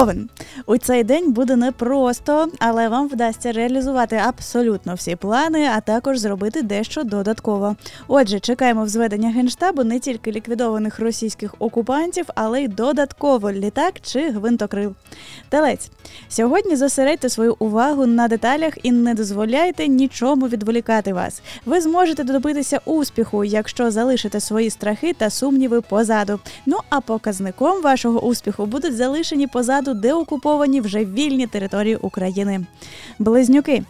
Овен. 0.00 0.28
У 0.66 0.76
цей 0.76 1.04
день 1.04 1.32
буде 1.32 1.56
непросто, 1.56 2.48
але 2.58 2.88
вам 2.88 3.08
вдасться 3.08 3.52
реалізувати 3.52 4.16
абсолютно 4.16 4.94
всі 4.94 5.16
плани, 5.16 5.68
а 5.76 5.80
також 5.80 6.18
зробити 6.18 6.62
дещо 6.62 7.04
додатково. 7.04 7.76
Отже, 8.08 8.40
чекаємо 8.40 8.84
взведення 8.84 9.30
генштабу 9.30 9.84
не 9.84 9.98
тільки 10.00 10.32
ліквідованих 10.32 11.00
російських 11.00 11.54
окупантів, 11.58 12.26
але 12.34 12.62
й 12.62 12.68
додатково 12.68 13.52
літак 13.52 13.94
чи 14.02 14.30
гвинтокрил. 14.30 14.94
Телець. 15.48 15.90
Сьогодні 16.28 16.76
зосередьте 16.76 17.28
свою 17.28 17.56
увагу 17.58 18.06
на 18.06 18.28
деталях 18.28 18.72
і 18.82 18.92
не 18.92 19.14
дозволяйте 19.14 19.88
нічому 19.88 20.48
відволікати 20.48 21.12
вас. 21.12 21.42
Ви 21.66 21.80
зможете 21.80 22.24
добитися 22.24 22.80
успіху, 22.84 23.44
якщо 23.44 23.90
залишите 23.90 24.40
свої 24.40 24.70
страхи 24.70 25.12
та 25.12 25.30
сумніви 25.30 25.80
позаду. 25.80 26.40
Ну 26.66 26.76
а 26.90 27.00
показником 27.00 27.82
вашого 27.82 28.20
успіху 28.20 28.66
будуть 28.66 28.96
залишені 28.96 29.46
позаду 29.46 29.83
деокуповані 29.92 30.80
вже 30.80 31.04
вільні 31.04 31.46
території 31.46 31.96
України. 31.96 32.60
Близнюки. 33.18 33.82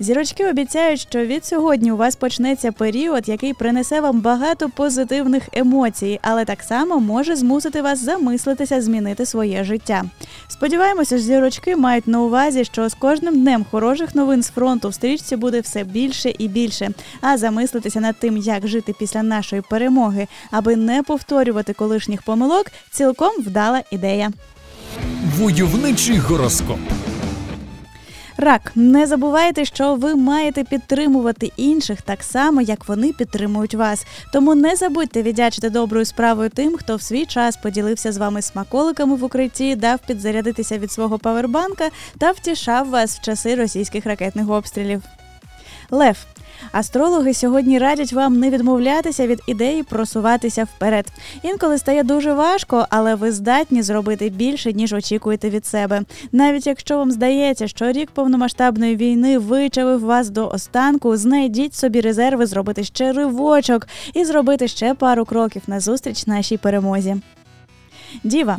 Зірочки 0.00 0.50
обіцяють, 0.50 1.00
що 1.00 1.26
від 1.26 1.44
сьогодні 1.44 1.92
у 1.92 1.96
вас 1.96 2.16
почнеться 2.16 2.72
період, 2.72 3.28
який 3.28 3.54
принесе 3.54 4.00
вам 4.00 4.20
багато 4.20 4.68
позитивних 4.68 5.48
емоцій, 5.52 6.20
але 6.22 6.44
так 6.44 6.62
само 6.62 7.00
може 7.00 7.36
змусити 7.36 7.82
вас 7.82 8.04
замислитися, 8.04 8.80
змінити 8.80 9.26
своє 9.26 9.64
життя. 9.64 10.04
Сподіваємося, 10.48 11.18
зірочки 11.18 11.76
мають 11.76 12.08
на 12.08 12.20
увазі, 12.20 12.64
що 12.64 12.88
з 12.88 12.94
кожним 12.94 13.40
днем 13.40 13.66
хороших 13.70 14.14
новин 14.14 14.42
з 14.42 14.50
фронту 14.50 14.88
в 14.88 14.94
стрічці 14.94 15.36
буде 15.36 15.60
все 15.60 15.84
більше 15.84 16.32
і 16.38 16.48
більше. 16.48 16.90
А 17.20 17.38
замислитися 17.38 18.00
над 18.00 18.16
тим, 18.18 18.36
як 18.36 18.68
жити 18.68 18.94
після 18.98 19.22
нашої 19.22 19.62
перемоги, 19.62 20.26
аби 20.50 20.76
не 20.76 21.02
повторювати 21.02 21.72
колишніх 21.72 22.22
помилок, 22.22 22.66
цілком 22.90 23.32
вдала 23.38 23.82
ідея. 23.90 24.32
Войовничий 25.38 26.18
гороскоп. 26.18 26.78
Рак, 28.36 28.72
не 28.74 29.06
забувайте, 29.06 29.64
що 29.64 29.94
ви 29.94 30.14
маєте 30.14 30.64
підтримувати 30.64 31.52
інших 31.56 32.02
так 32.02 32.22
само, 32.22 32.60
як 32.60 32.88
вони 32.88 33.12
підтримують 33.12 33.74
вас. 33.74 34.06
Тому 34.32 34.54
не 34.54 34.76
забудьте 34.76 35.22
віддячити 35.22 35.70
доброю 35.70 36.04
справою 36.04 36.50
тим, 36.50 36.76
хто 36.76 36.96
в 36.96 37.02
свій 37.02 37.26
час 37.26 37.56
поділився 37.56 38.12
з 38.12 38.16
вами 38.16 38.42
смаколиками 38.42 39.16
в 39.16 39.24
укритті, 39.24 39.76
дав 39.76 39.98
підзарядитися 40.06 40.78
від 40.78 40.92
свого 40.92 41.18
павербанка 41.18 41.90
та 42.18 42.30
втішав 42.30 42.88
вас 42.88 43.18
в 43.18 43.20
часи 43.20 43.54
російських 43.54 44.06
ракетних 44.06 44.50
обстрілів. 44.50 45.02
Лев. 45.92 46.26
Астрологи 46.72 47.34
сьогодні 47.34 47.78
радять 47.78 48.12
вам 48.12 48.38
не 48.38 48.50
відмовлятися 48.50 49.26
від 49.26 49.40
ідеї 49.46 49.82
просуватися 49.82 50.64
вперед. 50.64 51.06
Інколи 51.42 51.78
стає 51.78 52.02
дуже 52.02 52.32
важко, 52.32 52.86
але 52.90 53.14
ви 53.14 53.32
здатні 53.32 53.82
зробити 53.82 54.28
більше, 54.28 54.72
ніж 54.72 54.92
очікуєте 54.92 55.50
від 55.50 55.66
себе. 55.66 56.02
Навіть 56.32 56.66
якщо 56.66 56.96
вам 56.96 57.10
здається, 57.10 57.68
що 57.68 57.92
рік 57.92 58.10
повномасштабної 58.10 58.96
війни 58.96 59.38
вичавив 59.38 60.00
вас 60.00 60.30
до 60.30 60.48
останку, 60.48 61.16
знайдіть 61.16 61.74
собі 61.74 62.00
резерви 62.00 62.46
зробити 62.46 62.84
ще 62.84 63.12
ривочок 63.12 63.88
і 64.14 64.24
зробити 64.24 64.68
ще 64.68 64.94
пару 64.94 65.24
кроків 65.24 65.62
назустріч 65.66 66.26
нашій 66.26 66.56
перемозі. 66.56 67.16
Діва. 68.24 68.58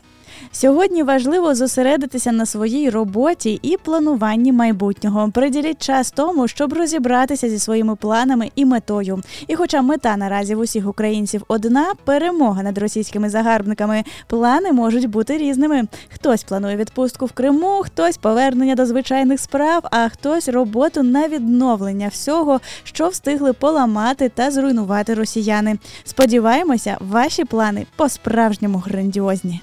Сьогодні 0.51 1.03
важливо 1.03 1.55
зосередитися 1.55 2.31
на 2.31 2.45
своїй 2.45 2.89
роботі 2.89 3.59
і 3.61 3.77
плануванні 3.77 4.51
майбутнього. 4.51 5.31
Приділіть 5.33 5.81
час 5.81 6.11
тому, 6.11 6.47
щоб 6.47 6.73
розібратися 6.73 7.49
зі 7.49 7.59
своїми 7.59 7.95
планами 7.95 8.51
і 8.55 8.65
метою. 8.65 9.21
І, 9.47 9.55
хоча 9.55 9.81
мета 9.81 10.17
наразі 10.17 10.55
в 10.55 10.59
усіх 10.59 10.87
українців 10.87 11.43
одна 11.47 11.93
перемога 12.05 12.63
над 12.63 12.77
російськими 12.77 13.29
загарбниками, 13.29 14.03
плани 14.27 14.71
можуть 14.71 15.09
бути 15.09 15.37
різними. 15.37 15.83
Хтось 16.13 16.43
планує 16.43 16.75
відпустку 16.75 17.25
в 17.25 17.31
Криму, 17.31 17.81
хтось 17.83 18.17
повернення 18.17 18.75
до 18.75 18.85
звичайних 18.85 19.39
справ, 19.39 19.83
а 19.91 20.09
хтось 20.09 20.49
роботу 20.49 21.03
на 21.03 21.27
відновлення 21.27 22.07
всього, 22.07 22.59
що 22.83 23.07
встигли 23.07 23.53
поламати 23.53 24.29
та 24.29 24.51
зруйнувати 24.51 25.13
росіяни. 25.13 25.77
Сподіваємося, 26.03 26.97
ваші 26.99 27.45
плани 27.45 27.85
по 27.95 28.09
справжньому 28.09 28.77
грандіозні. 28.77 29.61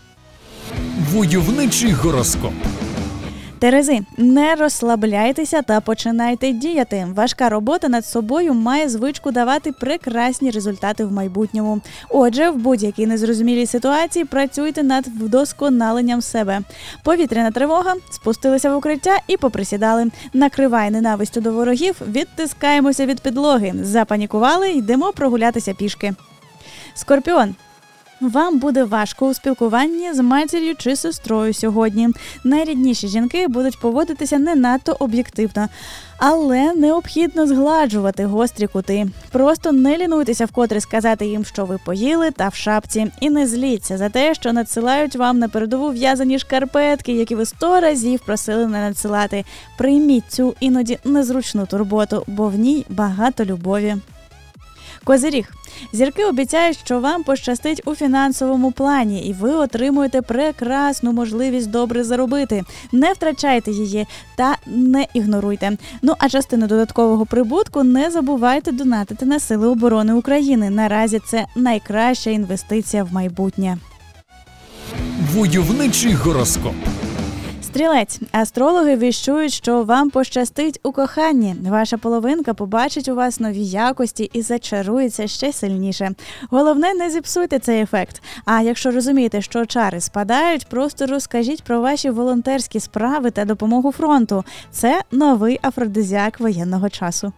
Войовничий 1.12 1.92
гороскоп. 1.92 2.52
Терези, 3.60 4.00
не 4.16 4.54
розслабляйтеся 4.54 5.62
та 5.62 5.80
починайте 5.80 6.52
діяти. 6.52 7.06
Важка 7.14 7.48
робота 7.48 7.88
над 7.88 8.06
собою 8.06 8.54
має 8.54 8.88
звичку 8.88 9.30
давати 9.30 9.72
прекрасні 9.72 10.50
результати 10.50 11.04
в 11.04 11.12
майбутньому. 11.12 11.80
Отже, 12.08 12.50
в 12.50 12.56
будь-якій 12.56 13.06
незрозумілій 13.06 13.66
ситуації 13.66 14.24
працюйте 14.24 14.82
над 14.82 15.06
вдосконаленням 15.06 16.22
себе. 16.22 16.60
Повітряна 17.02 17.50
тривога, 17.50 17.94
спустилися 18.10 18.74
в 18.74 18.76
укриття 18.76 19.16
і 19.26 19.36
поприсідали. 19.36 20.06
Накривай 20.32 20.90
ненавистю 20.90 21.40
до 21.40 21.52
ворогів, 21.52 21.94
відтискаємося 22.08 23.06
від 23.06 23.20
підлоги. 23.20 23.74
Запанікували, 23.82 24.70
йдемо 24.70 25.12
прогулятися 25.12 25.74
пішки. 25.74 26.14
Скорпіон. 26.94 27.54
Вам 28.20 28.58
буде 28.58 28.84
важко 28.84 29.26
у 29.26 29.34
спілкуванні 29.34 30.12
з 30.12 30.22
матір'ю 30.22 30.74
чи 30.74 30.96
сестрою 30.96 31.54
сьогодні. 31.54 32.08
Найрідніші 32.44 33.08
жінки 33.08 33.48
будуть 33.48 33.80
поводитися 33.80 34.38
не 34.38 34.54
надто 34.54 34.96
об'єктивно, 34.98 35.68
але 36.18 36.74
необхідно 36.74 37.46
згладжувати 37.46 38.24
гострі 38.24 38.66
кути. 38.66 39.06
Просто 39.30 39.72
не 39.72 39.98
лінуйтеся 39.98 40.44
вкотре 40.44 40.80
сказати 40.80 41.26
їм, 41.26 41.44
що 41.44 41.64
ви 41.64 41.78
поїли 41.84 42.30
та 42.30 42.48
в 42.48 42.54
шапці, 42.54 43.12
і 43.20 43.30
не 43.30 43.46
зліться 43.46 43.98
за 43.98 44.08
те, 44.08 44.34
що 44.34 44.52
надсилають 44.52 45.16
вам 45.16 45.38
на 45.38 45.48
передову 45.48 45.90
в'язані 45.90 46.38
шкарпетки, 46.38 47.12
які 47.12 47.34
ви 47.34 47.46
сто 47.46 47.80
разів 47.80 48.20
просили 48.26 48.66
не 48.66 48.80
надсилати. 48.80 49.44
Прийміть 49.78 50.32
цю 50.32 50.54
іноді 50.60 50.98
незручну 51.04 51.66
турботу, 51.66 52.24
бо 52.26 52.48
в 52.48 52.54
ній 52.54 52.86
багато 52.88 53.44
любові. 53.44 53.96
Козиріг. 55.04 55.52
Зірки 55.92 56.24
обіцяють, 56.24 56.78
що 56.84 57.00
вам 57.00 57.22
пощастить 57.22 57.82
у 57.84 57.94
фінансовому 57.94 58.72
плані, 58.72 59.28
і 59.28 59.32
ви 59.32 59.50
отримуєте 59.50 60.22
прекрасну 60.22 61.12
можливість 61.12 61.70
добре 61.70 62.04
заробити. 62.04 62.64
Не 62.92 63.12
втрачайте 63.12 63.70
її 63.70 64.06
та 64.36 64.56
не 64.66 65.06
ігноруйте. 65.14 65.76
Ну 66.02 66.14
а 66.18 66.28
частину 66.28 66.66
додаткового 66.66 67.26
прибутку 67.26 67.82
не 67.82 68.10
забувайте 68.10 68.72
донатити 68.72 69.26
на 69.26 69.40
сили 69.40 69.68
оборони 69.68 70.12
України. 70.12 70.70
Наразі 70.70 71.20
це 71.26 71.46
найкраща 71.56 72.30
інвестиція 72.30 73.04
в 73.04 73.12
майбутнє. 73.12 73.78
Войовничий 75.34 76.12
гороскоп. 76.12 76.74
Стрілець, 77.70 78.20
астрологи 78.32 78.96
віщують, 78.96 79.52
що 79.52 79.82
вам 79.82 80.10
пощастить 80.10 80.80
у 80.82 80.92
коханні. 80.92 81.56
Ваша 81.68 81.98
половинка 81.98 82.54
побачить 82.54 83.08
у 83.08 83.14
вас 83.14 83.40
нові 83.40 83.64
якості 83.64 84.30
і 84.32 84.42
зачарується 84.42 85.26
ще 85.26 85.52
сильніше. 85.52 86.10
Головне, 86.50 86.94
не 86.94 87.10
зіпсуйте 87.10 87.58
цей 87.58 87.80
ефект. 87.82 88.22
А 88.44 88.60
якщо 88.60 88.90
розумієте, 88.90 89.42
що 89.42 89.66
чари 89.66 90.00
спадають, 90.00 90.66
просто 90.66 91.06
розкажіть 91.06 91.62
про 91.62 91.80
ваші 91.80 92.10
волонтерські 92.10 92.80
справи 92.80 93.30
та 93.30 93.44
допомогу 93.44 93.92
фронту. 93.92 94.44
Це 94.70 95.02
новий 95.10 95.60
афродизіак 95.62 96.40
воєнного 96.40 96.88
часу. 96.88 97.32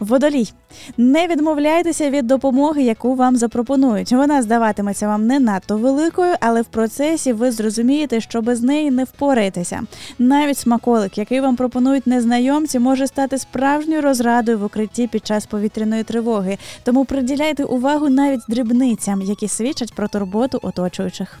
Водолій. 0.00 0.52
Не 0.96 1.26
відмовляйтеся 1.26 2.10
від 2.10 2.26
допомоги, 2.26 2.82
яку 2.82 3.14
вам 3.14 3.36
запропонують. 3.36 4.12
Вона 4.12 4.42
здаватиметься 4.42 5.08
вам 5.08 5.26
не 5.26 5.40
надто 5.40 5.76
великою, 5.76 6.34
але 6.40 6.62
в 6.62 6.64
процесі 6.64 7.32
ви 7.32 7.50
зрозумієте, 7.50 8.20
що 8.20 8.42
без 8.42 8.62
неї 8.62 8.90
не 8.90 9.04
впораєтеся. 9.04 9.82
Навіть 10.18 10.58
смаколик, 10.58 11.18
який 11.18 11.40
вам 11.40 11.56
пропонують 11.56 12.06
незнайомці, 12.06 12.78
може 12.78 13.06
стати 13.06 13.38
справжньою 13.38 14.02
розрадою 14.02 14.58
в 14.58 14.64
укритті 14.64 15.06
під 15.06 15.26
час 15.26 15.46
повітряної 15.46 16.02
тривоги. 16.02 16.58
Тому 16.82 17.04
приділяйте 17.04 17.64
увагу 17.64 18.08
навіть 18.08 18.40
дрібницям, 18.48 19.22
які 19.22 19.48
свідчать 19.48 19.94
про 19.94 20.08
турботу 20.08 20.58
оточуючих. 20.62 21.38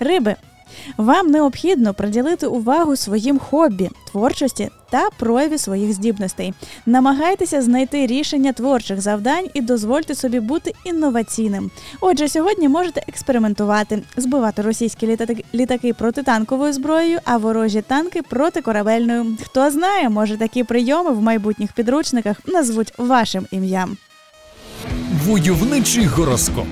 Риби. 0.00 0.36
Вам 0.96 1.26
необхідно 1.26 1.94
приділити 1.94 2.46
увагу 2.46 2.96
своїм 2.96 3.38
хобі, 3.38 3.90
творчості 4.12 4.70
та 4.90 5.08
прояві 5.18 5.58
своїх 5.58 5.92
здібностей. 5.92 6.54
Намагайтеся 6.86 7.62
знайти 7.62 8.06
рішення 8.06 8.52
творчих 8.52 9.00
завдань 9.00 9.46
і 9.54 9.60
дозвольте 9.60 10.14
собі 10.14 10.40
бути 10.40 10.72
інноваційним. 10.84 11.70
Отже, 12.00 12.28
сьогодні 12.28 12.68
можете 12.68 13.02
експериментувати, 13.08 14.02
збивати 14.16 14.62
російські 14.62 15.18
літаки, 15.54 15.92
протитанковою 15.92 16.72
зброєю, 16.72 17.18
а 17.24 17.36
ворожі 17.36 17.82
танки 17.82 18.22
протикорабельною. 18.22 19.26
Хто 19.42 19.70
знає, 19.70 20.08
може 20.08 20.36
такі 20.36 20.64
прийоми 20.64 21.10
в 21.10 21.22
майбутніх 21.22 21.72
підручниках 21.72 22.36
назвуть 22.46 22.92
вашим 22.98 23.46
ім'ям. 23.50 23.96
Войовничий 25.26 26.04
гороскоп. 26.06 26.66